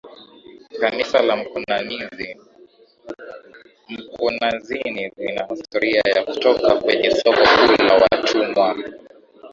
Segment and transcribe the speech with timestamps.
[0.79, 2.35] Kanisa la mkunazini
[5.17, 8.75] lina historia ya kutoka kwenye soko kuu la watumwa